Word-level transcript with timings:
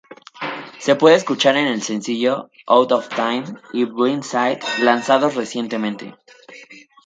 Se 0.79 0.95
puede 0.95 1.13
escuchar 1.15 1.57
en 1.57 1.67
el 1.67 1.83
sencillo 1.83 2.49
"Out 2.65 2.91
of 2.91 3.07
time" 3.09 3.43
y 3.71 3.83
"Blind 3.83 4.23
Side" 4.23 4.59
lanzados 4.79 5.35
recientemente. 5.35 6.15